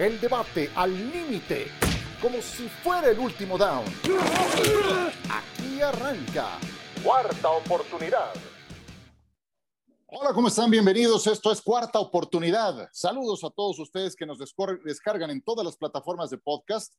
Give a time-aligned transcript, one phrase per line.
[0.00, 1.66] El debate al límite,
[2.22, 3.84] como si fuera el último down.
[5.28, 6.58] Aquí arranca.
[7.04, 8.32] Cuarta oportunidad.
[10.06, 10.70] Hola, ¿cómo están?
[10.70, 11.26] Bienvenidos.
[11.26, 12.88] Esto es Cuarta Oportunidad.
[12.92, 16.94] Saludos a todos ustedes que nos descargan en todas las plataformas de podcast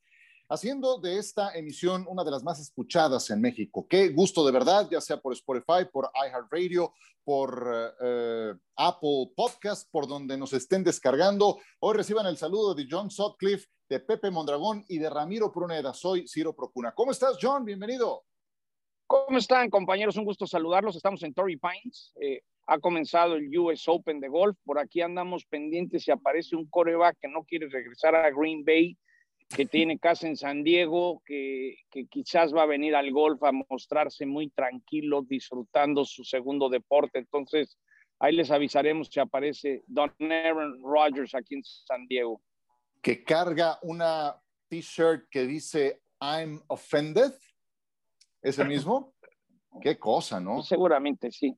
[0.52, 3.88] haciendo de esta emisión una de las más escuchadas en México.
[3.90, 6.94] Qué gusto de verdad, ya sea por Spotify, por iHeartRadio,
[7.24, 11.60] por eh, Apple Podcast, por donde nos estén descargando.
[11.80, 15.94] Hoy reciban el saludo de John Sutcliffe, de Pepe Mondragón y de Ramiro Pruneda.
[15.94, 16.92] Soy Ciro Procuna.
[16.94, 17.64] ¿Cómo estás, John?
[17.64, 18.26] Bienvenido.
[19.08, 20.18] ¿Cómo están, compañeros?
[20.18, 20.98] Un gusto saludarlos.
[20.98, 22.12] Estamos en Torrey Pines.
[22.20, 24.58] Eh, ha comenzado el US Open de golf.
[24.66, 28.98] Por aquí andamos pendientes si aparece un coreback que no quiere regresar a Green Bay
[29.56, 33.52] que tiene casa en San Diego, que, que, quizás va a venir al golf a
[33.52, 37.20] mostrarse muy tranquilo, disfrutando su segundo deporte.
[37.20, 37.78] Entonces,
[38.20, 42.42] ahí les avisaremos si aparece Don Aaron Rodgers aquí en San Diego.
[43.02, 44.36] Que carga una
[44.70, 47.34] t-shirt que dice I'm offended.
[48.42, 49.14] ¿Es el mismo?
[49.82, 50.62] Qué cosa, ¿no?
[50.62, 51.58] Seguramente sí.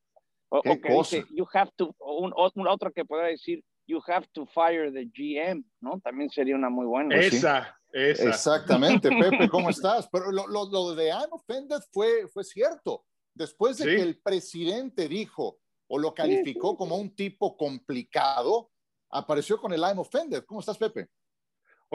[0.49, 2.31] O, que dice, you have to, un,
[2.67, 5.99] otro que pueda decir, you have to fire the GM, ¿no?
[5.99, 7.15] También sería una muy buena.
[7.15, 10.09] Esa, Exactamente, Pepe, ¿cómo estás?
[10.11, 13.05] Pero lo, lo, de I'm offended fue, fue cierto.
[13.35, 18.71] Después de que el presidente dijo o lo calificó como un tipo complicado,
[19.11, 20.43] apareció con el I'm offended.
[20.45, 21.07] ¿Cómo estás, Pepe?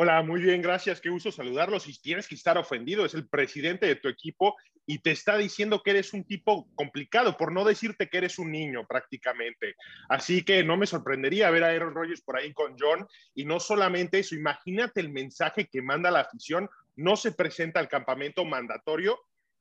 [0.01, 1.01] Hola, muy bien, gracias.
[1.01, 1.89] Qué gusto saludarlos.
[1.89, 4.55] Y tienes que estar ofendido, es el presidente de tu equipo
[4.87, 8.53] y te está diciendo que eres un tipo complicado, por no decirte que eres un
[8.53, 9.75] niño prácticamente.
[10.09, 13.09] Así que no me sorprendería ver a Aaron Rodgers por ahí con John.
[13.35, 16.71] Y no solamente eso, imagínate el mensaje que manda la afición.
[16.95, 19.19] No se presenta al campamento mandatorio,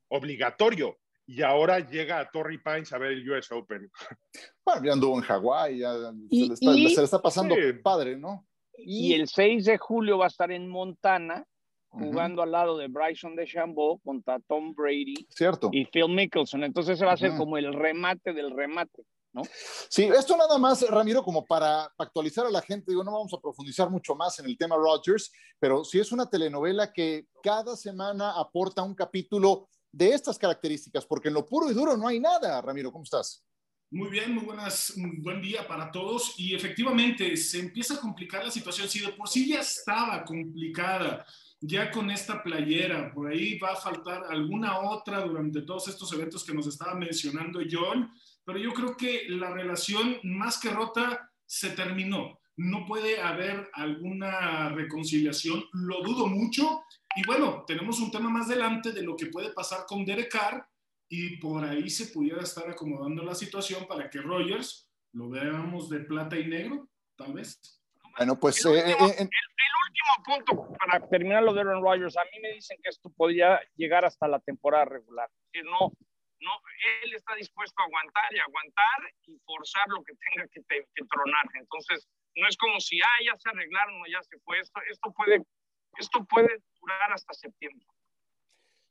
[0.10, 1.00] obligatorio.
[1.26, 3.90] Y ahora llega a Torrey Pines a ver el US Open.
[4.64, 8.47] Bueno, ya anduvo en Hawái, ya se, le está, pasando padre, ¿no?
[8.78, 11.46] Y, el 6 de julio va a estar en Montana
[11.90, 15.70] jugando al lado de Bryson DeChambeau contra Tom Brady Cierto.
[15.72, 16.64] y Phil Mickelson.
[16.64, 19.04] Entonces ese va a ser como el remate del remate.
[19.34, 19.42] ¿No?
[19.90, 23.40] Sí, esto nada más, Ramiro, como para actualizar a la gente, digo, no vamos a
[23.40, 28.40] profundizar mucho más en el tema Rogers, pero sí es una telenovela que cada semana
[28.40, 32.62] aporta un capítulo de estas características, porque en lo puro y duro no hay nada,
[32.62, 33.47] Ramiro, ¿cómo estás?
[33.90, 36.36] Muy bien, muy buenas, un buen día para todos.
[36.38, 38.90] Y efectivamente, se empieza a complicar la situación.
[38.90, 41.26] Si de por sí ya estaba complicada,
[41.62, 46.44] ya con esta playera, por ahí va a faltar alguna otra durante todos estos eventos
[46.44, 48.12] que nos estaba mencionando John,
[48.44, 52.42] pero yo creo que la relación más que rota se terminó.
[52.58, 56.82] No puede haber alguna reconciliación, lo dudo mucho.
[57.16, 60.68] Y bueno, tenemos un tema más adelante de lo que puede pasar con Derek Carr
[61.10, 66.02] y por ahí se pudiera estar acomodando la situación para que Rogers lo veamos de
[66.02, 67.60] plata y negro, tal vez.
[68.18, 68.64] Bueno, pues...
[68.66, 69.30] El, eh, último, eh, el,
[69.88, 73.60] último, punto para terminar lo de Aaron Rodgers, a mí me dicen que esto podría
[73.76, 75.92] llegar hasta la temporada regular, que no,
[76.40, 76.52] no,
[77.04, 81.46] él está dispuesto a aguantar y aguantar y forzar lo que tenga que, que tronar.
[81.56, 84.60] Entonces, no es como si, ah, ya se arreglaron o ya se fue.
[84.60, 85.44] Esto, esto, puede,
[85.98, 87.86] esto puede durar hasta septiembre.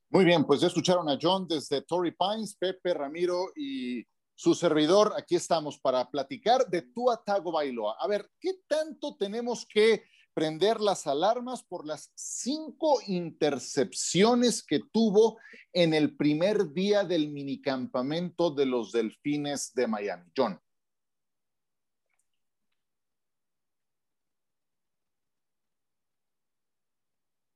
[0.09, 4.05] Muy bien, pues ya escucharon a John desde Torrey Pines, Pepe, Ramiro y
[4.37, 5.12] su servidor.
[5.17, 6.84] Aquí estamos para platicar de
[7.25, 7.97] Tago Bailoa.
[7.99, 15.39] A ver, ¿qué tanto tenemos que prender las alarmas por las cinco intercepciones que tuvo
[15.72, 20.31] en el primer día del minicampamento de los Delfines de Miami?
[20.37, 20.61] John.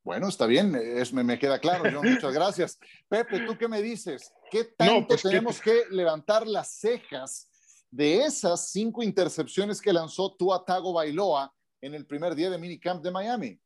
[0.03, 2.79] Bueno, está bien, es, me, queda claro, John, muchas gracias.
[3.09, 4.33] Pepe, ¿tú qué me dices?
[4.51, 5.85] ¿Qué tanto pues, tenemos que...
[5.91, 7.49] levantar las cejas
[7.91, 11.53] de esas cinco intercepciones que lanzó Tua Tago Bailoa
[11.83, 13.61] en el primer día de minicamp de Miami?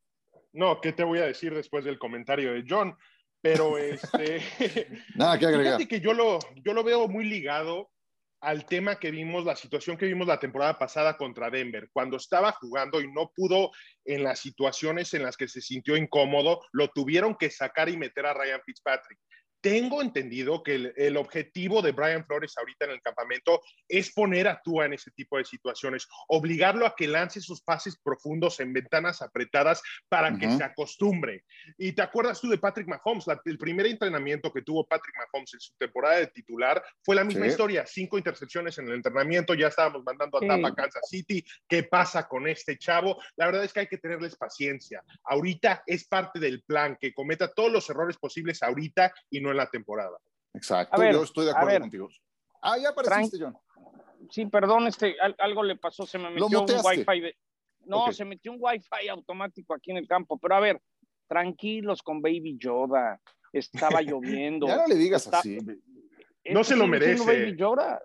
[0.52, 2.96] No, ¿qué te voy a decir después del comentario de John?
[3.40, 4.40] Pero este...
[5.14, 5.76] Nada que agregar.
[5.76, 7.90] Fíjate que yo lo, yo lo veo muy ligado
[8.44, 12.52] al tema que vimos, la situación que vimos la temporada pasada contra Denver, cuando estaba
[12.52, 13.70] jugando y no pudo
[14.04, 18.26] en las situaciones en las que se sintió incómodo, lo tuvieron que sacar y meter
[18.26, 19.18] a Ryan Fitzpatrick
[19.64, 24.60] tengo entendido que el, objetivo de Brian Flores ahorita en el campamento es poner a
[24.62, 29.22] Tua en ese tipo de situaciones, obligarlo a que lance sus pases profundos en ventanas
[29.22, 31.44] apretadas para que se acostumbre.
[31.78, 35.60] Y te acuerdas tú de Patrick Mahomes, el primer entrenamiento que tuvo Patrick Mahomes en
[35.60, 40.04] su temporada de titular fue la misma historia, cinco intercepciones en el entrenamiento, ya estábamos
[40.04, 43.18] mandando a Tapa Kansas City, ¿qué pasa con este chavo?
[43.36, 45.02] La verdad es que hay que tenerles paciencia.
[45.24, 49.68] Ahorita es parte del plan, que cometa todos los errores posibles ahorita y no la
[49.68, 50.18] temporada.
[50.52, 52.08] Exacto, yo estoy de acuerdo contigo.
[52.62, 53.56] Ah, ya apareciste, John.
[54.30, 57.36] Sí, perdón, este, algo le pasó, se me metió un wifi de,
[57.84, 60.80] No, se metió un wifi automático aquí en el campo, pero a ver,
[61.28, 63.20] tranquilos con Baby Yoda.
[63.52, 64.66] Estaba lloviendo.
[64.66, 65.58] ya no le digas así.
[66.50, 67.54] No se lo merece.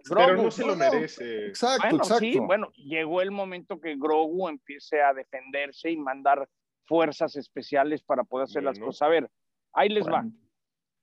[0.07, 1.47] pero no se lo merece.
[1.47, 2.43] Exacto, exacto.
[2.43, 6.47] bueno, llegó el momento que Grogu empiece a defenderse y mandar
[6.85, 9.01] fuerzas especiales para poder hacer las cosas.
[9.03, 9.29] A ver,
[9.73, 10.25] ahí les va.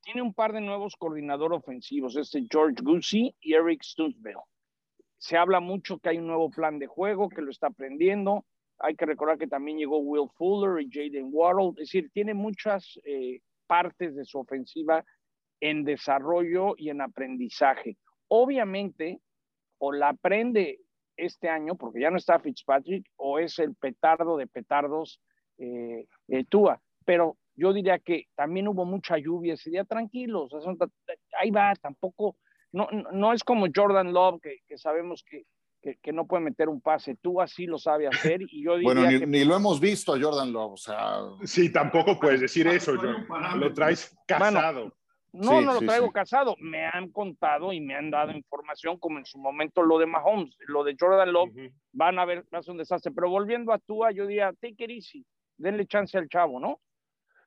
[0.06, 4.38] Tiene un par de nuevos coordinadores ofensivos, este George Gucci y Eric Stunsville.
[5.18, 8.46] Se habla mucho que hay un nuevo plan de juego, que lo está aprendiendo.
[8.78, 11.70] Hay que recordar que también llegó Will Fuller y Jaden Waddle.
[11.70, 15.04] Es decir, tiene muchas eh, partes de su ofensiva
[15.58, 17.96] en desarrollo y en aprendizaje.
[18.28, 19.18] Obviamente,
[19.78, 20.82] o la aprende
[21.16, 25.20] este año, porque ya no está Fitzpatrick, o es el petardo de petardos
[25.58, 26.80] eh, eh Tua.
[27.04, 30.52] Pero yo diría que también hubo mucha lluvia ese día, tranquilos,
[31.40, 32.36] ahí va, tampoco,
[32.72, 35.44] no, no es como Jordan Love, que, sabemos que,
[36.02, 39.10] que, no puede meter un pase, tú así lo sabes hacer y yo diría Bueno,
[39.10, 41.20] ni, ni, lo hemos visto a Jordan Love, o sea...
[41.44, 43.26] Sí, tampoco puedes decir eso, John,
[43.58, 44.92] lo traes casado.
[45.32, 46.56] No, no lo traigo casado.
[46.58, 50.56] Me han contado y me han dado información, como en su momento lo de Mahomes,
[50.66, 53.12] lo de Jordan Love, van a ver, va a ser un desastre.
[53.12, 55.26] Pero volviendo a Tua, yo diría, take it easy,
[55.58, 56.80] denle chance al chavo, ¿no?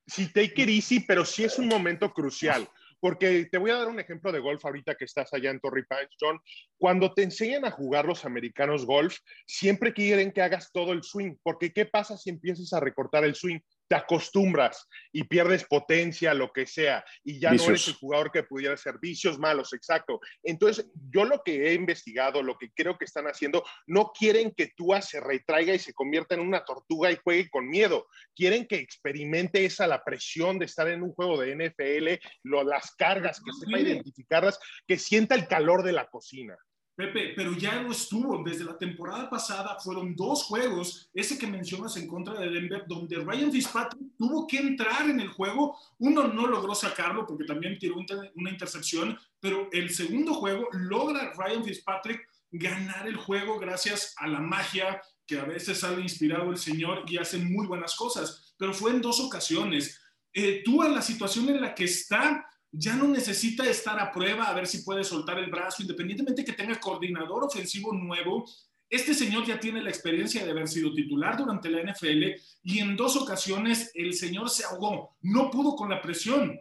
[0.09, 2.67] Sí, take it easy, pero sí es un momento crucial.
[2.99, 5.83] Porque te voy a dar un ejemplo de golf ahorita que estás allá en Torrey
[5.87, 6.39] Pines, John.
[6.77, 11.35] Cuando te enseñan a jugar los americanos golf, siempre quieren que hagas todo el swing,
[11.41, 13.59] porque ¿qué pasa si empiezas a recortar el swing?
[13.89, 18.43] Te acostumbras y pierdes potencia, lo que sea, y ya no eres el jugador que
[18.43, 20.19] pudiera ser vicios malos, exacto.
[20.43, 24.71] Entonces, yo lo que he investigado, lo que creo que están haciendo, no quieren que
[24.77, 28.07] tú se retraiga y se convierta en una tortuga y juegue con miedo.
[28.35, 32.95] Quieren que experimente esa la presión de estar en un juego de NFL, lo, las
[32.95, 36.57] cargas, que sepa identificarlas, que sienta el calor de la cocina.
[36.99, 38.43] Pepe, pero ya no estuvo.
[38.43, 43.15] Desde la temporada pasada fueron dos juegos, ese que mencionas en contra de Denver, donde
[43.15, 45.77] Ryan Fitzpatrick tuvo que entrar en el juego.
[45.99, 47.95] Uno no logró sacarlo porque también tiró
[48.35, 54.41] una intercepción, pero el segundo juego logra Ryan Fitzpatrick ganar el juego gracias a la
[54.41, 58.91] magia que a veces sale inspirado el señor y hace muy buenas cosas, pero fue
[58.91, 60.01] en dos ocasiones.
[60.33, 64.45] Eh, tú en la situación en la que está, ya no necesita estar a prueba
[64.45, 68.45] a ver si puede soltar el brazo, independientemente que tenga coordinador ofensivo nuevo.
[68.89, 72.23] Este señor ya tiene la experiencia de haber sido titular durante la NFL
[72.63, 76.59] y en dos ocasiones el señor se ahogó, no pudo con la presión.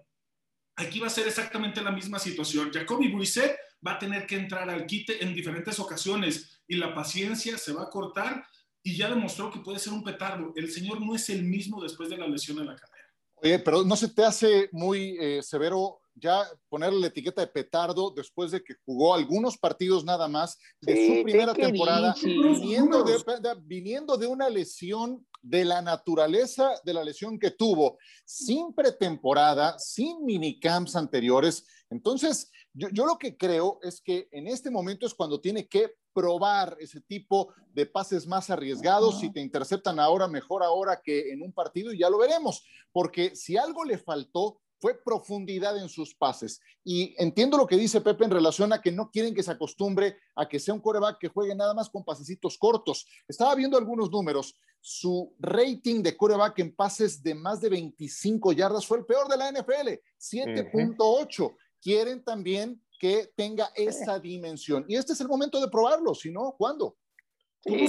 [0.77, 2.71] Aquí va a ser exactamente la misma situación.
[2.73, 7.59] Jacoby Brissett va a tener que entrar al quite en diferentes ocasiones y la paciencia
[7.59, 8.45] se va a cortar
[8.83, 10.53] y ya demostró que puede ser un petardo.
[10.55, 12.98] El señor no es el mismo después de la lesión en la cadera.
[13.43, 18.11] Oye, pero ¿no se te hace muy eh, severo ya ponerle la etiqueta de petardo
[18.11, 23.17] después de que jugó algunos partidos nada más de su primera temporada, viniendo de,
[23.63, 30.25] viniendo de una lesión de la naturaleza de la lesión que tuvo, sin pretemporada, sin
[30.25, 31.65] minicamps anteriores?
[31.91, 35.93] Entonces, yo, yo, lo que creo es que en este momento es cuando tiene que
[36.19, 39.21] probar ese tipo de pases más arriesgados.
[39.21, 43.37] Si te interceptan ahora, mejor ahora que en un partido y ya lo veremos, porque
[43.37, 46.61] si algo le faltó fue profundidad en sus pases.
[46.83, 50.17] Y entiendo lo que dice Pepe en relación a que no quieren que se acostumbre
[50.35, 53.07] a que sea un coreback que juegue nada más con pasecitos cortos.
[53.29, 54.57] Estaba viendo algunos números.
[54.81, 59.37] Su rating de coreback en pases de más de 25 yardas fue el peor de
[59.37, 59.89] la NFL,
[60.21, 61.57] 7.8.
[61.81, 64.85] Quieren también que tenga esa dimensión.
[64.89, 66.97] Y este es el momento de probarlo, si no, ¿cuándo?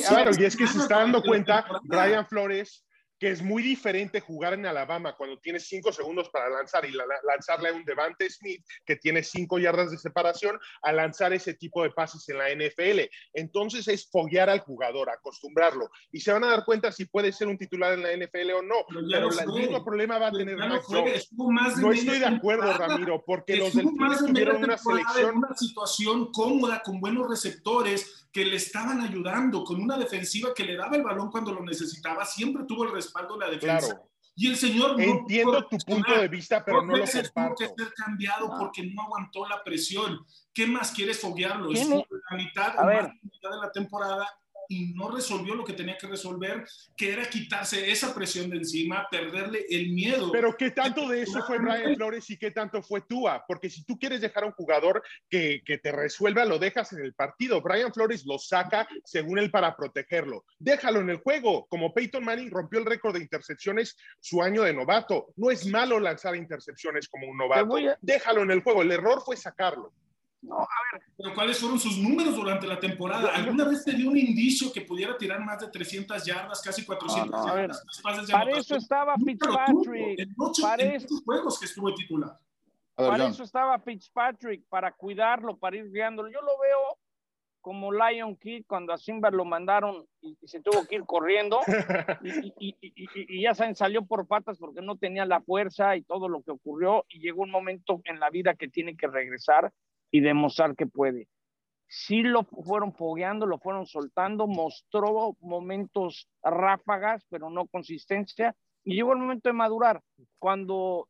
[0.07, 2.85] claro, y es que se está dando cuenta Brian Flores
[3.19, 6.93] que es muy diferente jugar en Alabama cuando tienes cinco segundos para lanzar y
[7.27, 11.83] lanzarle a un Devante Smith que tiene cinco yardas de separación a lanzar ese tipo
[11.83, 13.01] de pases en la NFL.
[13.33, 17.47] Entonces es foguear al jugador, acostumbrarlo y se van a dar cuenta si puede ser
[17.47, 18.75] un titular en la NFL o no.
[18.87, 23.73] Pero, el mismo problema va a tener no, no estoy de acuerdo, Ramiro, porque los
[23.73, 25.37] Delfines tuvieron una selección.
[25.37, 30.75] Una situación cómoda con buenos receptores que le estaban ayudando, con una defensiva que le
[30.75, 34.01] daba el balón cuando lo necesitaba, siempre tuvo el respaldo de la defensa.
[34.35, 37.55] Y el señor no entiendo tu punto de vista, pero no lo comparto.
[37.55, 40.25] Tuvo que ser cambiado porque no aguantó la presión.
[40.53, 41.71] ¿Qué más quieres foguearlo?
[41.73, 44.38] Es la mitad, la mitad de la temporada
[44.69, 46.63] y no resolvió lo que tenía que resolver,
[46.95, 50.31] que era quitarse esa presión de encima, perderle el miedo.
[50.31, 53.43] Pero ¿qué tanto de eso fue Brian Flores y qué tanto fue Tua?
[53.47, 57.03] Porque si tú quieres dejar a un jugador que, que te resuelva, lo dejas en
[57.03, 57.61] el partido.
[57.61, 60.45] Brian Flores lo saca según él para protegerlo.
[60.59, 61.65] Déjalo en el juego.
[61.67, 65.33] Como Peyton Manning rompió el récord de intercepciones su año de novato.
[65.35, 67.75] No es malo lanzar intercepciones como un novato.
[68.01, 68.83] Déjalo en el juego.
[68.83, 69.91] El error fue sacarlo.
[70.41, 71.03] No, a ver.
[71.17, 73.35] Pero ¿cuáles fueron sus números durante la temporada?
[73.35, 77.45] ¿Alguna vez te dio un indicio que pudiera tirar más de 300 yardas, casi 400
[77.45, 77.83] yardas?
[78.31, 80.19] Para eso estaba Fitzpatrick.
[80.19, 82.39] En, para estos juegos que estuvo titular.
[82.95, 86.29] para eso estaba Fitzpatrick, para cuidarlo, para ir guiándolo.
[86.29, 86.97] Yo lo veo
[87.61, 91.59] como Lion Kid cuando a Simba lo mandaron y, se tuvo que ir corriendo
[92.23, 96.41] y, y, ya saben, salió por patas porque no tenía la fuerza y todo lo
[96.41, 99.73] que ocurrió y llegó un momento en la vida que tiene que regresar
[100.11, 101.27] y demostrar que puede.
[101.87, 109.13] Sí lo fueron fogueando, lo fueron soltando, mostró momentos ráfagas, pero no consistencia, y llegó
[109.13, 110.01] el momento de madurar.
[110.37, 111.07] Cuando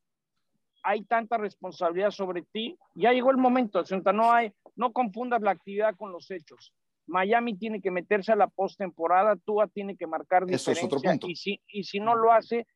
[0.84, 5.96] hay tanta responsabilidad sobre ti, ya llegó el momento, no hay, no confundas la actividad
[5.96, 6.74] con los hechos.
[7.08, 10.72] Miami tiene que meterse a la postemporada, Tua tiene que marcar diferencia.
[10.72, 11.28] Eso es otro punto.
[11.28, 12.68] Y si, y si no lo hace,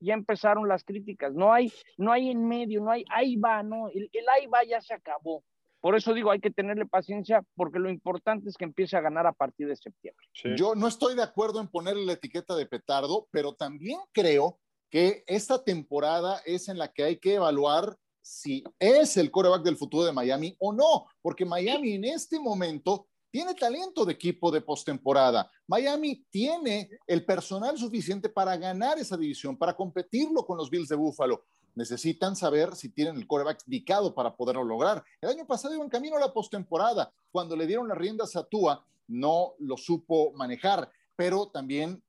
[0.00, 1.32] ya empezaron las críticas.
[1.34, 4.64] No hay, no hay en medio, no hay, ahí va, no, el, el ahí va
[4.64, 5.42] ya se acabó.
[5.80, 9.26] Por eso digo, hay que tenerle paciencia porque lo importante es que empiece a ganar
[9.26, 10.26] a partir de septiembre.
[10.56, 14.58] Yo no estoy de acuerdo en ponerle la etiqueta de petardo, pero también creo
[14.90, 19.76] que esta temporada es en la que hay que evaluar si es el coreback del
[19.76, 24.62] futuro de Miami o no, porque Miami en este momento tiene talento de equipo de
[24.62, 25.50] postemporada.
[25.68, 30.96] Miami tiene el personal suficiente para ganar esa división, para competirlo con los Bills de
[30.96, 31.44] Buffalo
[31.76, 35.04] necesitan saber si tienen el coreback indicado para poderlo lograr.
[35.20, 37.12] El año pasado iba en camino a la postemporada.
[37.30, 42.02] Cuando le dieron las riendas a Tua, no lo supo manejar, pero también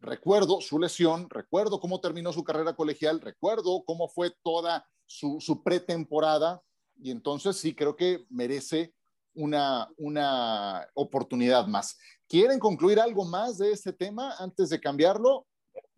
[0.00, 5.62] recuerdo su lesión, recuerdo cómo terminó su carrera colegial, recuerdo cómo fue toda su, su
[5.62, 6.60] pretemporada
[7.00, 8.92] y entonces sí creo que merece
[9.34, 11.96] una, una oportunidad más.
[12.28, 15.46] ¿Quieren concluir algo más de este tema antes de cambiarlo?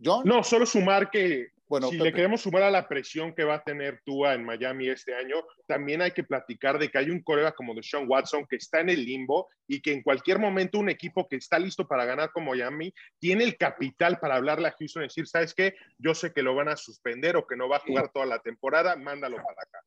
[0.02, 0.22] John.
[0.24, 3.62] No, solo sumar que bueno, si le queremos sumar a la presión que va a
[3.62, 7.52] tener Tua en Miami este año, también hay que platicar de que hay un colega
[7.52, 11.26] como Deshaun Watson que está en el limbo y que en cualquier momento un equipo
[11.26, 15.06] que está listo para ganar como Miami tiene el capital para hablarle a Houston y
[15.06, 15.74] decir, ¿sabes qué?
[15.98, 18.40] Yo sé que lo van a suspender o que no va a jugar toda la
[18.40, 19.80] temporada, mándalo para acá.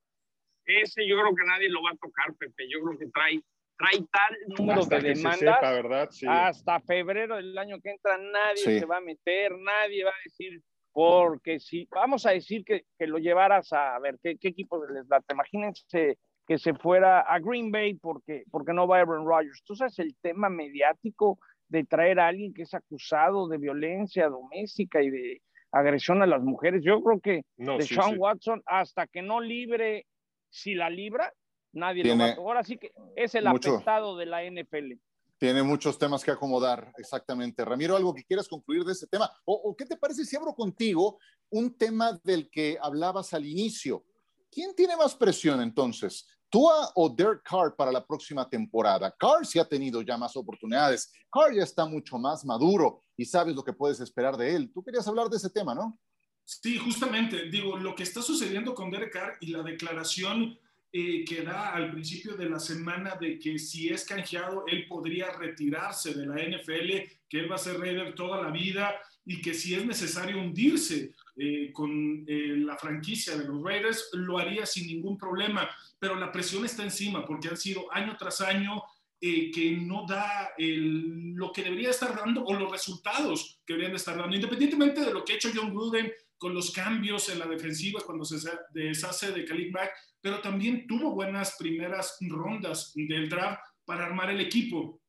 [0.65, 2.67] Ese yo creo que nadie lo va a tocar, Pepe.
[2.69, 3.41] Yo creo que trae
[3.77, 6.10] trae tal número de demandas ¿verdad?
[6.27, 10.60] hasta febrero del año que entra nadie se va a meter, nadie va a decir
[10.97, 15.07] porque si vamos a decir que, que lo llevaras a, ver qué, qué equipo les
[15.07, 19.61] da, imagínense que se fuera a Green Bay porque, porque no va Aaron Rodgers.
[19.63, 21.37] Tú sabes el tema mediático
[21.67, 26.41] de traer a alguien que es acusado de violencia doméstica y de agresión a las
[26.41, 26.81] mujeres.
[26.83, 30.07] Yo creo que de Sean Watson, hasta que no libre,
[30.49, 31.31] si la libra,
[31.73, 33.83] nadie lo va a Ahora sí que es el mucho.
[34.17, 34.93] de la NFL.
[35.38, 37.63] Tiene muchos temas que acomodar, exactamente.
[37.63, 39.32] Ramiro, ¿algo que quieras concluir de ese tema?
[39.46, 41.20] ¿O, qué te parece si abro contigo
[41.51, 44.03] un tema del que hablabas al inicio?
[44.50, 46.25] ¿Quién tiene más presión entonces?
[46.50, 49.13] ¿Tua o Derek Carr para la próxima temporada?
[49.15, 51.12] Carr sí ha tenido ya más oportunidades.
[51.32, 54.72] Carr ya está mucho más maduro y sabes lo que puedes esperar de él.
[54.74, 56.00] Tú querías hablar de ese tema, ¿no?
[56.46, 57.50] Sí, justamente.
[57.51, 60.58] Digo, lo que está sucediendo con Derek Carr y la declaración
[60.99, 65.29] eh, que da al principio de la semana de que si es canjeado, él podría
[65.29, 66.89] retirarse de la NFL,
[67.29, 71.13] que él va a ser Raider toda la vida y que si es necesario hundirse
[71.35, 75.69] eh, con eh, la franquicia de los Raiders, lo haría sin ningún problema.
[75.99, 78.81] Pero la presión está encima porque han sido año tras año
[79.19, 84.35] que no da lo que debería estar dando o los resultados que deberían estar dando,
[84.35, 88.25] independientemente de lo que ha hecho John Gruden con los cambios en la defensiva cuando
[88.25, 88.38] se
[88.72, 89.91] deshace de Khalid Mack,
[90.22, 95.01] pero también tuvo buenas primeras rondas del draft para armar el equipo.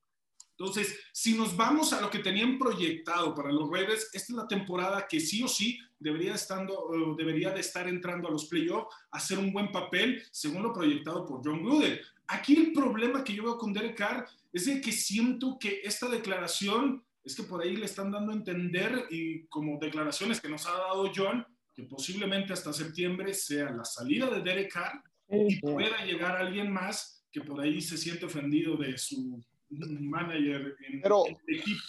[0.59, 4.49] Entonces, si nos vamos a lo que tenían proyectado para los Raiders, esta es la
[4.49, 9.39] temporada que sí o sí debería, estando, debería de estar entrando a los playoffs, hacer
[9.39, 12.01] un buen papel según lo proyectado por John Gruden.
[12.27, 16.09] Aquí el problema que yo veo con Derek Carr es de que siento que esta
[16.09, 20.67] declaración es que por ahí le están dando a entender y como declaraciones que nos
[20.67, 21.45] ha dado John,
[21.75, 27.25] que posiblemente hasta septiembre sea la salida de Derek Carr y pueda llegar alguien más
[27.31, 31.81] que por ahí se siente ofendido de su manager en pero, el equipo.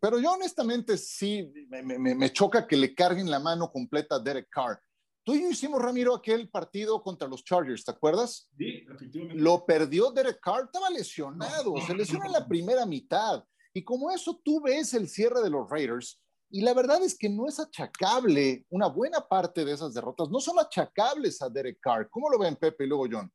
[0.00, 4.48] Pero yo honestamente sí me, me, choca que le carguen la mano completa a Derek
[4.50, 4.80] Carr.
[5.24, 8.48] Tú y yo hicimos, Ramiro, aquel partido contra los Chargers, ¿te acuerdas?
[8.58, 9.40] Sí, efectivamente.
[9.40, 13.44] Lo perdió Derek Carr, estaba lesionado, se lesionó en la primera mitad.
[13.74, 17.30] Y como eso, tú ves el cierre de los Raiders y la verdad es que
[17.30, 22.10] no es achacable, una buena parte de esas derrotas no son achacables a Derek Carr.
[22.10, 23.32] ¿Cómo lo ven Pepe y luego John?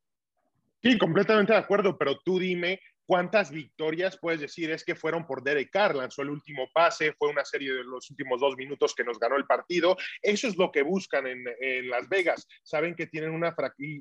[0.83, 5.41] Sí, completamente de acuerdo, pero tú dime ¿Cuántas victorias puedes decir es que fueron por
[5.41, 5.95] Derek Carr?
[5.95, 9.37] Lanzó el último pase, fue una serie de los últimos dos minutos que nos ganó
[9.37, 9.95] el partido.
[10.21, 12.45] Eso es lo que buscan en, Las Vegas.
[12.63, 13.55] Saben que tienen una,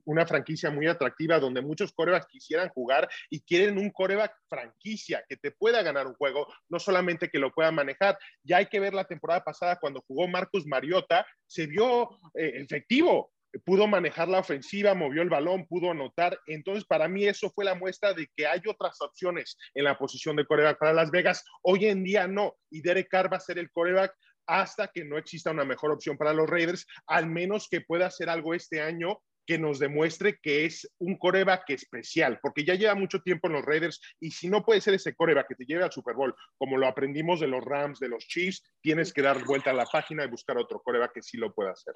[0.07, 5.37] una franquicia muy atractiva donde muchos corebacks quisieran jugar y quieren un coreback franquicia que
[5.37, 8.19] te pueda ganar un juego, no solamente que lo pueda manejar.
[8.43, 13.36] Ya hay que ver la temporada pasada cuando jugó Marcus Mariota, se vio eh, efectivo
[13.65, 16.39] pudo manejar la ofensiva, movió el balón, pudo anotar.
[16.47, 20.37] Entonces, para mí eso fue la muestra de que hay otras opciones en la posición
[20.37, 21.45] de coreback para Las Vegas.
[21.63, 22.55] Hoy en día no.
[22.71, 24.15] Y Derek Carr va a ser el coreback
[24.47, 28.29] hasta que no exista una mejor opción para los Raiders, al menos que pueda hacer
[28.29, 33.21] algo este año que nos demuestre que es un coreback especial, porque ya lleva mucho
[33.21, 35.93] tiempo en los Raiders y si no puede ser ese coreback que te lleve al
[35.93, 39.71] Super Bowl, como lo aprendimos de los Rams, de los Chiefs, tienes que dar vuelta
[39.71, 41.95] a la página y buscar otro coreback que sí lo pueda hacer.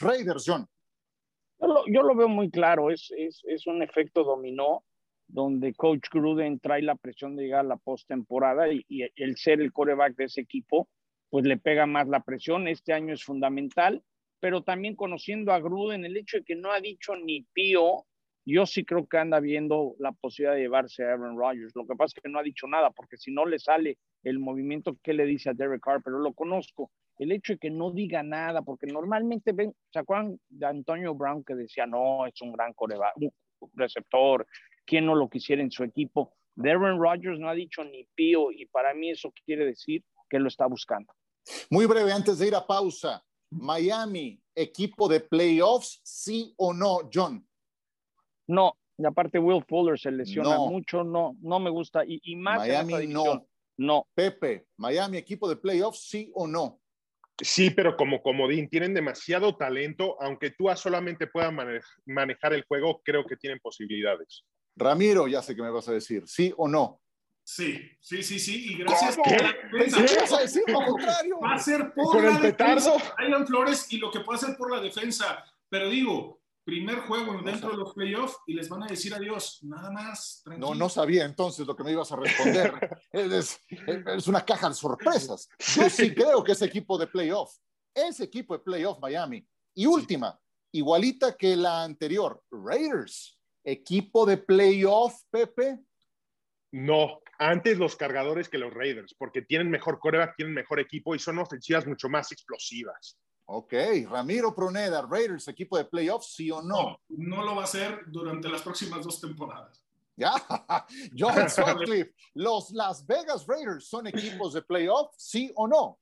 [0.00, 0.66] Raiders, John?
[1.60, 4.84] Yo lo, veo muy claro, es, es, un efecto dominó
[5.26, 9.60] donde Coach Gruden trae la presión de llegar a la postemporada y, y el ser
[9.60, 10.88] el coreback de ese equipo,
[11.30, 12.68] pues le pega más la presión.
[12.68, 14.02] Este año es fundamental,
[14.40, 18.06] pero también conociendo a Gruden, el hecho de que no ha dicho ni pío,
[18.46, 21.74] yo sí creo que anda viendo la posibilidad de llevarse a Aaron Rodgers.
[21.74, 24.38] Lo que pasa es que no ha dicho nada, porque si no le sale el
[24.38, 27.90] movimiento que le dice a Derek Carr, pero lo conozco el hecho de que no
[27.90, 32.52] diga nada, porque normalmente ven, ¿se acuerdan de Antonio Brown que decía, no, es un
[32.52, 33.32] gran coreba, un
[33.74, 34.46] receptor,
[34.84, 36.32] ¿quién no lo quisiera en su equipo?
[36.54, 40.48] Darren Rodgers no ha dicho ni pío y para mí eso quiere decir que lo
[40.48, 41.12] está buscando.
[41.70, 47.46] Muy breve, antes de ir a pausa, Miami, equipo de playoffs, sí o no, John?
[48.46, 52.58] No, y aparte Will Fuller se lesiona mucho, no, no me gusta, y, y más
[52.58, 53.46] Miami no.
[53.78, 54.08] No.
[54.12, 56.80] Pepe, Miami, equipo de playoffs, sí o no?
[57.40, 61.52] Sí, pero como comodín, tienen demasiado talento, aunque tú solamente puedas
[62.04, 64.44] manejar el juego, creo que tienen posibilidades.
[64.74, 67.00] Ramiro, ya sé que me vas a decir, ¿sí o no?
[67.44, 69.16] Sí, sí, sí, sí, y gracias.
[69.24, 69.36] ¿Qué?
[69.36, 71.40] a decir lo contrario?
[71.40, 72.92] Va a ser por la defensa.
[73.46, 76.37] Flores y lo que puede hacer por la defensa, pero digo,
[76.68, 80.42] primer juego dentro de los playoffs y les van a decir adiós, nada más.
[80.58, 83.00] No, no sabía entonces lo que me ibas a responder.
[83.10, 85.48] es, es, una caja de sorpresas.
[85.58, 87.56] Yo sí creo que ese equipo de playoff,
[87.94, 89.48] ese equipo de playoff Miami.
[89.74, 90.38] Y última,
[90.70, 95.78] igualita que la anterior, Raiders, equipo de playoff, Pepe.
[96.72, 101.18] No, antes los cargadores que los Raiders, porque tienen mejor coreback, tienen mejor equipo y
[101.18, 103.18] son ofensivas mucho más explosivas.
[103.50, 103.72] Ok,
[104.10, 107.00] Ramiro Pruneda, Raiders, equipo de playoffs, ¿sí o no?
[107.08, 107.42] no?
[107.42, 109.82] lo va a hacer durante las próximas dos temporadas.
[110.16, 110.32] Ya,
[111.18, 115.98] John Sutcliffe, los Las Vegas Raiders son equipos de playoffs, ¿sí o no?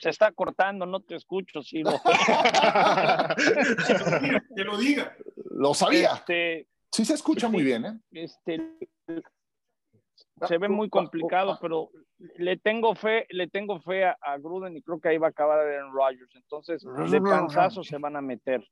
[0.00, 1.84] Se está cortando, no te escucho, sí.
[4.56, 5.16] que lo diga.
[5.50, 6.14] Lo sabía.
[6.14, 8.00] Este, sí se escucha muy bien, ¿eh?
[8.10, 8.60] Este,
[10.48, 11.92] se ve muy complicado, pero
[12.36, 15.58] le tengo fe, le tengo fe a, Gruden y creo que ahí va a acabar
[15.58, 16.34] Aaron Rodgers.
[16.34, 18.66] Entonces, de panzazo se van a meter.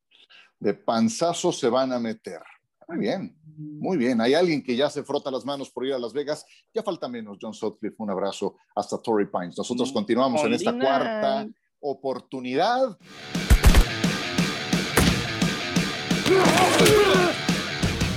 [0.59, 2.41] De panzazo se van a meter.
[2.89, 4.21] Muy bien, muy bien.
[4.21, 6.45] Hay alguien que ya se frota las manos por ir a Las Vegas.
[6.73, 7.97] Ya falta menos, John Sutcliffe.
[7.99, 9.59] Un abrazo hasta Torrey Pines.
[9.59, 11.47] Nosotros continuamos en esta cuarta
[11.81, 12.99] oportunidad.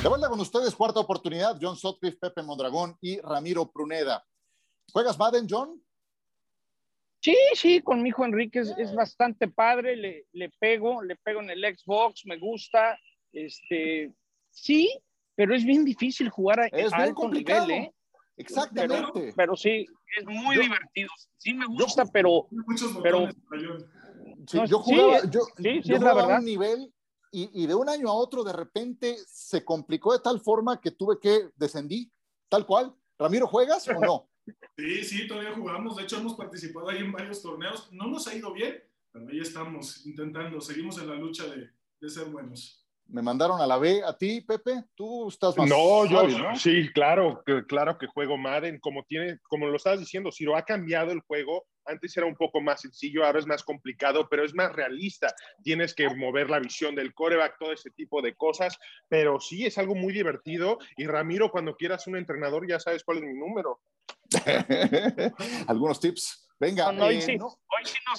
[0.02, 4.26] De vuelta con ustedes, cuarta oportunidad, John Sotcliffe, Pepe Mondragón y Ramiro Pruneda.
[4.92, 5.82] ¿Juegas Madden, John?
[7.22, 11.52] Sí, sí, con mi hijo Enrique es, bastante padre, le, le, pego, le pego en
[11.52, 12.98] el Xbox, me gusta,
[13.32, 14.12] este,
[14.50, 14.90] sí,
[15.36, 17.94] pero es bien difícil jugar a, es alto nivel, ¿eh?
[18.38, 19.34] Exactamente.
[19.36, 19.86] Pero, sí,
[20.18, 21.10] es muy divertido.
[21.38, 22.48] Sí me gusta, pero,
[23.04, 23.28] pero
[24.46, 26.92] yo jugaba, yo, yo jugaba a un nivel
[27.32, 31.20] y, de un año a otro de repente se complicó de tal forma que tuve
[31.20, 32.12] que descendí,
[32.50, 32.94] tal cual.
[33.18, 34.30] Ramiro, ¿juegas o no?
[34.78, 35.96] Sí, sí, todavía jugamos.
[35.96, 37.92] De hecho, hemos participado ahí en varios torneos.
[37.92, 40.60] No nos ha ido bien, pero ahí estamos intentando.
[40.62, 44.02] Seguimos en la lucha de, de ser buenos me mandaron a la B.
[44.04, 44.84] ¿A ti, Pepe?
[44.96, 48.80] ¿Tú estás más No, yo sí, claro, que, claro que juego Madden.
[48.80, 51.66] Como, tiene, como lo estabas diciendo, si lo ha cambiado el juego.
[51.84, 55.34] Antes era un poco más sencillo, ahora es más complicado, pero es más realista.
[55.64, 58.78] Tienes que mover la visión del coreback, todo ese tipo de cosas.
[59.10, 60.78] Pero sí, es algo muy divertido.
[60.96, 63.82] Y Ramiro, cuando quieras un entrenador, ya sabes cuál es mi número.
[65.68, 66.48] Algunos tips.
[66.60, 66.90] Venga.
[66.90, 67.58] hoy, eh, sí, nos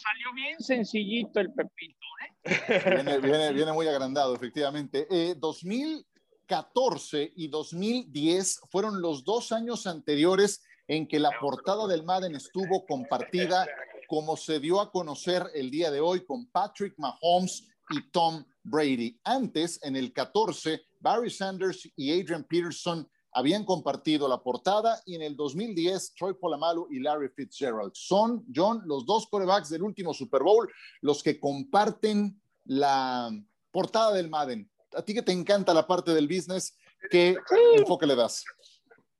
[0.00, 2.06] salió bien sencillito el Pepito.
[2.44, 3.20] ¿eh?
[3.52, 5.06] Viene, muy agrandado, efectivamente.
[5.36, 12.34] 2014 eh, y 2010 fueron los dos años anteriores en que la portada del Madden
[12.34, 13.64] estuvo compartida,
[14.08, 19.20] como se dio a conocer el día de hoy con Patrick Mahomes y Tom Brady.
[19.22, 25.22] Antes, en el 14, Barry Sanders y Adrian Peterson habían compartido la portada y en
[25.22, 30.42] el 2010 Troy Polamalu y Larry Fitzgerald son, John, los dos corebacks del último Super
[30.42, 33.30] Bowl, los que comparten la
[33.70, 34.70] portada del Madden.
[34.94, 36.78] A ti que te encanta la parte del business,
[37.10, 37.36] ¿qué
[37.74, 38.44] enfoque le das?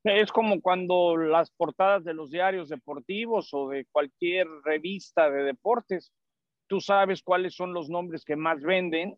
[0.04, 6.12] Es como cuando las portadas de los diarios deportivos o de cualquier revista de deportes,
[6.66, 9.16] tú sabes cuáles son los nombres que más venden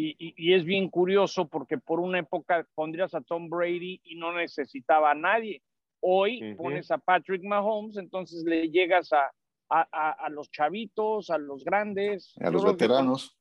[0.00, 5.10] y, es bien curioso porque por una época pondrías a Tom Brady y no necesitaba
[5.10, 5.62] a nadie.
[6.00, 9.32] Hoy pones a Patrick Mahomes, entonces le llegas a,
[9.68, 12.34] a, los chavitos, a los grandes.
[12.40, 13.36] A los veteranos.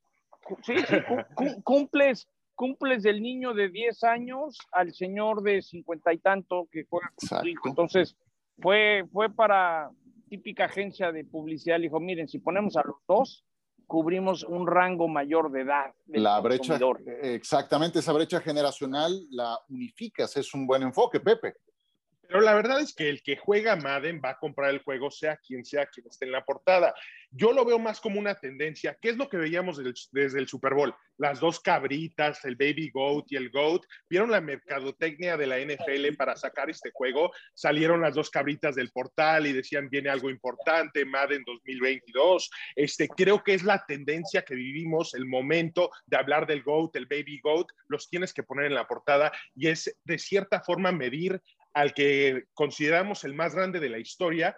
[0.63, 0.75] sí,
[1.63, 7.13] cumples, cumples del niño de 10 años al señor de 50 y tanto que juega
[7.15, 7.69] con su hijo.
[7.69, 8.17] Entonces,
[8.59, 9.91] fue, fue para
[10.29, 11.77] típica agencia de publicidad.
[11.77, 13.45] Le dijo, miren, si ponemos a los dos,
[13.87, 15.93] cubrimos un rango mayor de edad.
[16.07, 16.77] la brecha,
[17.21, 21.55] exactamente, esa brecha generacional la unificas, es un buen enfoque, Pepe.
[22.27, 25.37] Pero la verdad es que el que juega Madden va a comprar el juego, sea
[25.37, 26.93] quien sea quien esté en la portada.
[27.31, 28.97] Yo lo veo más como una tendencia.
[29.01, 30.93] ¿Qué es lo que veíamos desde el Super Bowl?
[31.17, 33.83] Las dos cabritas, el Baby Goat y el Goat.
[34.09, 37.31] ¿Vieron la mercadotecnia de la NFL para sacar este juego?
[37.53, 42.49] Salieron las dos cabritas del portal y decían, viene algo importante, Madden 2022.
[42.75, 47.07] Este, creo que es la tendencia que vivimos, el momento de hablar del Goat, el
[47.07, 51.41] Baby Goat, los tienes que poner en la portada y es de cierta forma medir
[51.77, 54.57] al que consideramos el más grande de la historia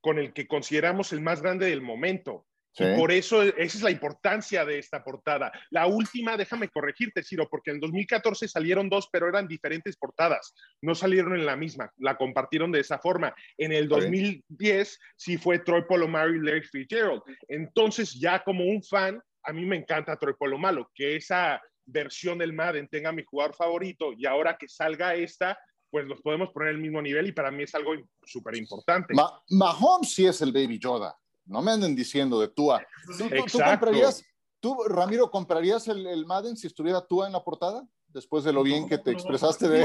[0.00, 2.46] con el que consideramos el más grande del momento.
[2.78, 5.50] Y por eso esa es la importancia de esta portada.
[5.70, 10.54] La última, déjame corregirte, Ciro, porque en 2014 salieron dos, pero eran diferentes portadas.
[10.80, 13.34] No salieron en la misma, la compartieron de esa forma.
[13.58, 17.22] En el 2010 sí fue Troy Polamalu y Larry Fitzgerald.
[17.48, 22.52] Entonces, ya como un fan, a mí me encanta Troy Polamalu, que esa versión del
[22.52, 25.58] Madden tenga mi jugador favorito y ahora que salga esta,
[25.92, 27.92] pues los podemos poner al mismo nivel y para mí es algo
[28.24, 29.14] súper importante.
[29.50, 32.82] Mahomes sí es el Baby Yoda, no me anden diciendo de Tua.
[33.06, 34.24] ¿Tú, tú, comprarías,
[34.58, 37.86] tú, Ramiro, comprarías el, Madden si estuviera Tua en la portada?
[38.08, 39.84] Después de lo bien que te expresaste de...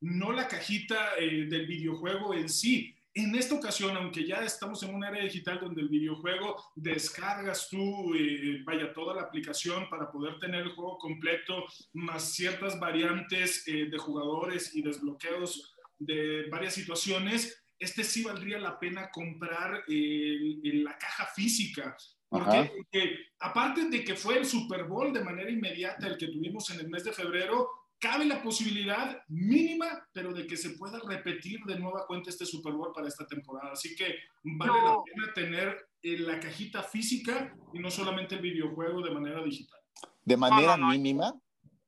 [0.00, 4.92] no la cajita eh, del videojuego en sí, en esta ocasión, aunque ya estamos en
[4.92, 10.38] un área digital donde el videojuego descargas tú, eh, vaya, toda la aplicación para poder
[10.40, 17.64] tener el juego completo, más ciertas variantes eh, de jugadores y desbloqueos de varias situaciones,
[17.78, 21.96] este sí valdría la pena comprar en la caja física.
[22.28, 26.68] Porque, porque aparte de que fue el Super Bowl de manera inmediata el que tuvimos
[26.70, 27.70] en el mes de febrero,
[28.04, 32.74] cabe la posibilidad mínima, pero de que se pueda repetir de nueva cuenta este Super
[32.74, 33.72] Bowl para esta temporada.
[33.72, 39.00] Así que vale la pena tener eh, la cajita física y no solamente el videojuego
[39.00, 39.80] de manera digital.
[40.22, 41.34] ¿De manera mínima?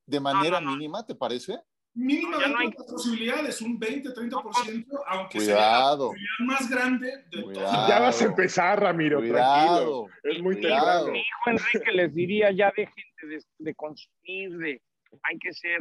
[0.06, 1.58] ¿De manera mínima, te parece?
[1.92, 7.88] Mínima de las posibilidades, un 20-30%, aunque sea la posibilidad más grande de todos.
[7.88, 10.06] Ya vas a empezar, Ramiro, tranquilo.
[10.22, 11.08] Es muy temprano.
[11.08, 14.82] Mi hijo Enrique les diría, ya dejen de, de consumir, de
[15.22, 15.80] hay que ser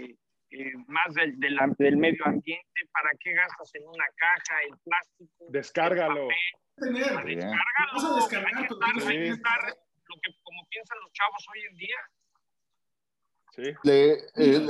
[0.00, 0.16] eh,
[0.50, 2.80] eh, más del, del, medio ambiente.
[2.92, 5.46] ¿Para qué gastas en una caja el plástico?
[5.50, 6.28] Descárgalo.
[6.76, 7.56] Descárgalo.
[7.92, 9.60] Vamos a descargar, hay que estar,
[10.06, 11.96] lo que, como piensan los chavos hoy en día.
[13.54, 13.90] Sí.
[14.36, 14.66] Eh,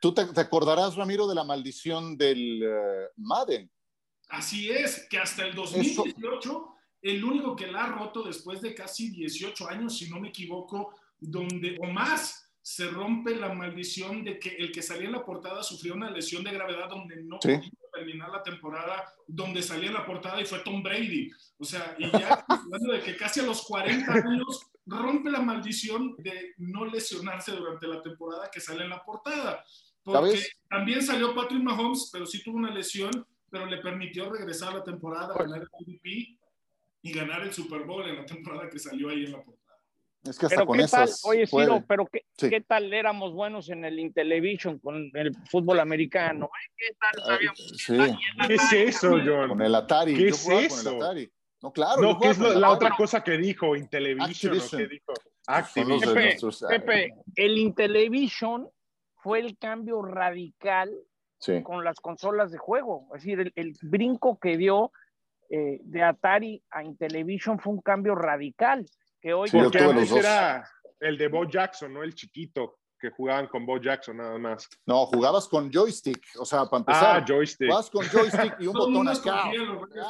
[0.00, 2.62] ¿Tú te, acordarás, Ramiro, de la maldición del
[3.16, 3.70] Madden?
[4.28, 9.10] Así es, que hasta el 2018, el único que la ha roto después de casi
[9.10, 14.48] 18 años, si no me equivoco, donde, o más, se rompe la maldición de que
[14.56, 17.60] el que salía en la portada sufrió una lesión de gravedad donde no pudo
[17.94, 21.30] terminar la temporada, donde salía en la portada y fue Tom Brady.
[21.58, 26.16] O sea, y ya hablando de que casi a los 40 años rompe la maldición
[26.18, 29.64] de no lesionarse durante la temporada que sale en la portada.
[30.02, 33.12] Porque también salió Patrick Mahomes, pero sí tuvo una lesión,
[33.48, 36.36] pero le permitió regresar a la temporada, ganar el MVP
[37.02, 39.55] y ganar el Super Bowl en la temporada que salió ahí en la portada.
[40.26, 41.08] Es que hasta pero con ¿qué tal?
[41.24, 46.50] Oye, Ciro, pero qué, qué, tal éramos buenos en el Intellivision con el fútbol americano?
[46.76, 47.74] ¿Qué tal sabíamos?
[47.76, 47.96] Sí.
[48.46, 49.48] ¿Qué es eso, John?
[49.48, 50.14] Con el Atari.
[50.14, 50.98] ¿Qué es eso?
[51.62, 52.02] No, claro.
[52.02, 54.58] No, ¿qué es la otra cosa que dijo Intellivision?
[54.70, 55.12] ¿Qué dijo?
[55.46, 56.14] Activision.
[56.14, 58.68] Pepe, Pepe, el Intellivision
[59.16, 60.90] fue el cambio radical
[61.62, 63.08] con las consolas de juego.
[63.14, 64.92] Es decir, el, brinco que dio
[65.48, 68.84] eh, de Atari a Intellivision fue un cambio radical
[69.20, 70.68] que hoy Porque antes era
[71.00, 72.02] el de Bo Jackson, ¿no?
[72.02, 72.78] El chiquito.
[72.98, 74.68] que jugaban con Bo Jackson nada más.
[74.86, 77.22] No, jugabas con joystick, o sea, para empezar.
[77.22, 77.68] Ah, joystick.
[77.68, 79.50] Jugabas con joystick y un botón acá.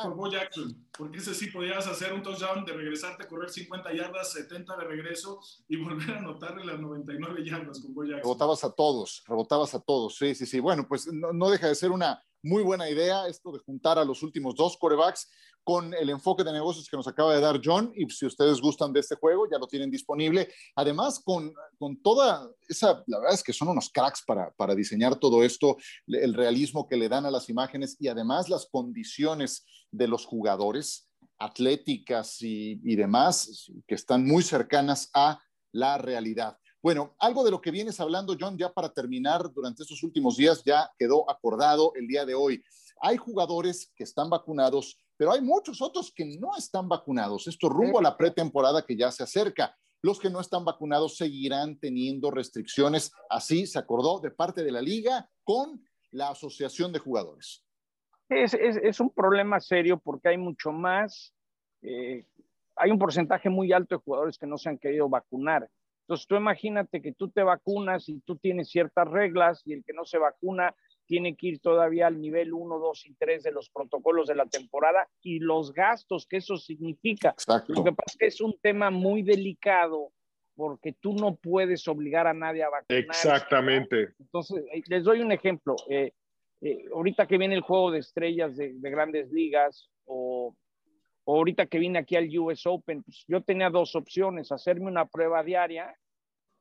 [0.03, 4.33] con Bo Jackson, porque ese sí podías hacer un touchdown de regresarte, correr 50 yardas,
[4.33, 8.23] 70 de regreso y volver a anotarle las 99 yardas con Bo Jackson.
[8.23, 10.61] Rebotabas a todos, rebotabas a todos, sí, sí, sí.
[10.61, 14.05] Bueno, pues no, no deja de ser una muy buena idea esto de juntar a
[14.05, 15.29] los últimos dos corebacks
[15.66, 17.92] con el enfoque de negocios que nos acaba de dar John.
[17.96, 20.48] Y si ustedes gustan de este juego, ya lo tienen disponible.
[20.76, 25.16] Además, con, con toda esa, la verdad es que son unos cracks para, para diseñar
[25.16, 25.76] todo esto,
[26.07, 31.11] el realismo que le dan a las imágenes y además las condiciones de los jugadores
[31.37, 35.40] atléticas y, y demás, que están muy cercanas a
[35.72, 36.57] la realidad.
[36.81, 40.62] Bueno, algo de lo que vienes hablando, John, ya para terminar, durante estos últimos días
[40.64, 42.62] ya quedó acordado el día de hoy.
[43.00, 47.46] Hay jugadores que están vacunados pero hay muchos otros que no están vacunados.
[47.46, 49.76] Esto rumbo a la pretemporada que ya se acerca.
[50.02, 53.12] Los que no están vacunados seguirán teniendo restricciones.
[53.31, 57.64] Así se acordó de parte de la liga con la Asociación de Jugadores.
[58.29, 61.33] Es, es, un problema serio porque hay mucho más,
[61.83, 62.26] eh,
[62.74, 65.70] hay un porcentaje muy alto de jugadores que no se han querido vacunar.
[66.02, 69.92] Entonces tú imagínate que tú te vacunas y tú tienes ciertas reglas y el que
[69.92, 70.74] no se vacuna
[71.07, 74.47] tiene que ir todavía al nivel 1, 2 y 3 de los protocolos de la
[74.47, 77.35] temporada y los gastos que eso significa.
[77.69, 80.12] Lo que pasa es que es un tema muy delicado
[80.57, 83.05] porque tú no puedes obligar a nadie a vacunar.
[83.05, 84.14] Exactamente.
[84.19, 85.77] Entonces, eh, les doy un ejemplo.
[85.88, 86.12] Eh,
[86.62, 90.57] eh, ahorita que viene el juego de estrellas de, grandes ligas o,
[91.25, 95.05] o, ahorita que vine aquí al US Open, pues yo tenía dos opciones, hacerme una
[95.05, 95.95] prueba diaria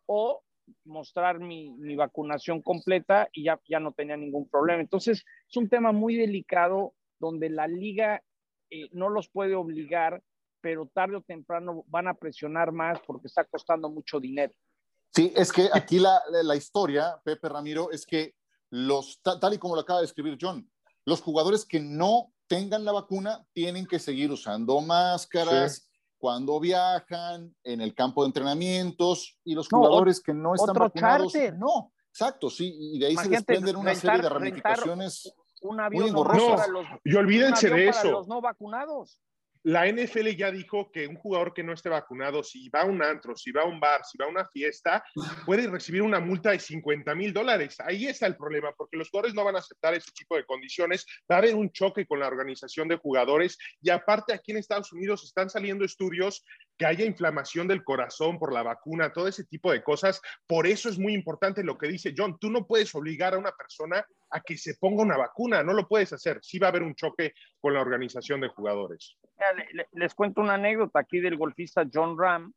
[0.05, 0.43] o
[0.84, 4.82] mostrar mi, mi, vacunación completa y ya, ya no tenía ningún problema.
[4.82, 8.23] Entonces, es un tema muy delicado donde la liga
[8.69, 10.21] eh, no los puede obligar,
[10.62, 14.54] pero tarde o temprano van a presionar más porque está costando mucho dinero.
[15.13, 18.36] Sí, es que aquí la, la historia, Pepe Ramiro, es que
[18.69, 20.69] los, tal y como lo acaba de escribir John,
[21.06, 25.85] los jugadores que no tengan la vacuna tienen que seguir usando máscaras,
[26.25, 31.31] cuando viajan, en el campo de entrenamientos y los jugadores que no están vacunados.
[31.55, 35.31] No, exacto, sí, y de ahí se desprenden una serie de ramificaciones.
[35.61, 36.57] Un avión muy no,
[37.03, 38.09] y olvídense de eso.
[38.09, 39.19] los no vacunados
[39.65, 43.01] la NFL ya dijo que un jugador que no esté vacunado, si va a un
[43.01, 45.04] antro, si va a un bar, si va a una fiesta,
[45.43, 47.75] puede recibir una multa de 50 mil dólares.
[47.80, 51.08] Ahí está el problema, porque los jugadores no van a aceptar ese tipo de condiciones.
[51.30, 54.93] Va a haber un choque con la organización de jugadores y aparte aquí en Estados
[54.93, 56.45] Unidos están saliendo estudios
[56.77, 60.21] que haya inflamación del corazón por la vacuna, todo ese tipo de cosas.
[60.47, 62.38] Por eso es muy importante lo que dice John.
[62.39, 65.88] Tú no puedes obligar a una persona a que se ponga una vacuna, no lo
[65.88, 66.39] puedes hacer.
[66.41, 69.17] Sí va a haber un choque con la organización de jugadores.
[69.93, 72.53] Les cuento una anécdota aquí del golfista John Ram,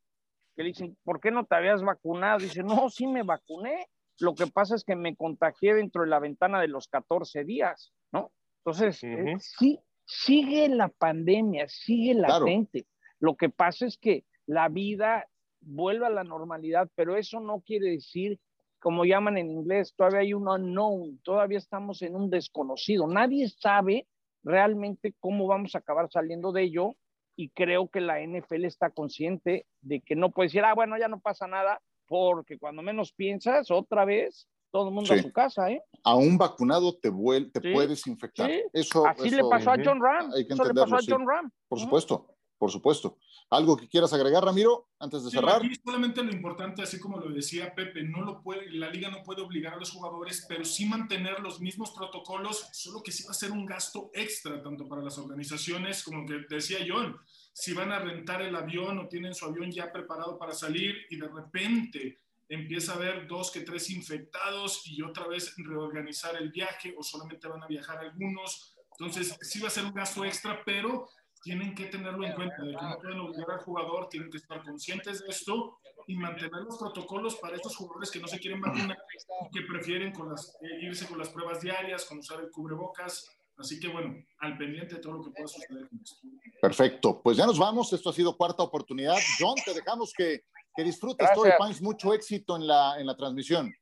[0.55, 2.39] que le dicen, ¿por qué no te habías vacunado?
[2.39, 3.87] Dice, no, sí me vacuné.
[4.19, 7.93] Lo que pasa es que me contagié dentro de la ventana de los 14 días,
[8.11, 8.31] ¿no?
[8.57, 12.85] Entonces, eh, sí, sigue la pandemia, sigue latente.
[13.19, 15.27] Lo que pasa es que la vida
[15.61, 18.39] vuelve a la normalidad, pero eso no quiere decir,
[18.79, 23.07] como llaman en inglés, todavía hay un unknown, todavía estamos en un desconocido.
[23.07, 24.07] Nadie sabe
[24.43, 26.95] realmente cómo vamos a acabar saliendo de ello
[27.35, 31.07] y creo que la NFL está consciente de que no puede decir, ah, bueno, ya
[31.07, 35.69] no pasa nada, porque cuando menos piensas, otra vez, todo el mundo a su casa,
[35.71, 35.83] ¿eh?
[36.03, 37.11] A un vacunado te,
[37.51, 38.49] te puedes infectar.
[38.71, 40.31] Eso, Así le pasó a John Ram.
[40.35, 41.51] Eso le pasó a John Ram.
[41.67, 43.17] Por supuesto por supuesto.
[43.49, 45.61] ¿Algo que quieras agregar, Ramiro, antes de cerrar?
[45.61, 49.23] Sí, solamente lo importante, así como lo decía Pepe, no lo puede, la liga no
[49.23, 53.31] puede obligar a los jugadores, pero sí mantener los mismos protocolos, solo que sí va
[53.31, 57.17] a ser un gasto extra, tanto para las organizaciones como que decía John,
[57.53, 61.15] si van a rentar el avión o tienen su avión ya preparado para salir y
[61.15, 62.19] de repente
[62.49, 67.47] empieza a haber dos que tres infectados y otra vez reorganizar el viaje o solamente
[67.47, 68.75] van a viajar algunos.
[68.99, 71.07] Entonces, sí va a ser un gasto extra, pero
[71.41, 74.61] tienen que tenerlo en cuenta, de que no pueden obligar al jugador, tienen que estar
[74.63, 78.97] conscientes de esto y mantener los protocolos para estos jugadores que no se quieren vacunar
[79.45, 83.29] y que prefieren con las, eh, irse con las pruebas diarias, con usar el cubrebocas.
[83.57, 86.27] Así que bueno, al pendiente de todo lo que pueda suceder con esto.
[86.61, 89.17] Perfecto, pues ya nos vamos, esto ha sido cuarta oportunidad.
[89.37, 90.43] John, te dejamos que,
[90.75, 93.73] que disfrutes Torrey Pines, mucho éxito en la, en la transmisión.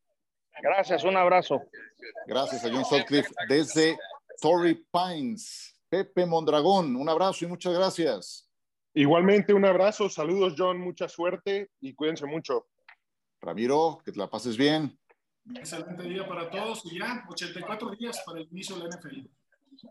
[0.62, 1.62] Gracias, un abrazo.
[2.26, 3.98] Gracias a John Sutcliffe desde
[4.41, 5.77] Torrey Pines.
[5.89, 8.50] Pepe Mondragón, un abrazo y muchas gracias.
[8.93, 12.67] Igualmente un abrazo, saludos John, mucha suerte y cuídense mucho.
[13.41, 14.97] Ramiro, que te la pases bien.
[15.56, 19.30] Excelente día para todos y ya 84 días para el inicio de la NFL.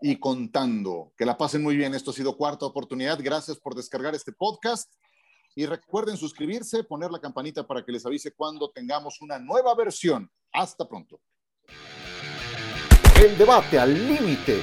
[0.02, 1.94] Y contando, que la pasen muy bien.
[1.94, 3.18] Esto ha sido cuarta oportunidad.
[3.22, 4.92] Gracias por descargar este podcast.
[5.54, 10.30] Y recuerden suscribirse, poner la campanita para que les avise cuando tengamos una nueva versión.
[10.52, 11.20] Hasta pronto.
[13.18, 14.62] El debate al límite,